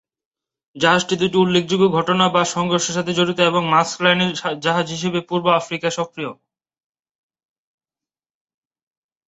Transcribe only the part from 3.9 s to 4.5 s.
লাইনের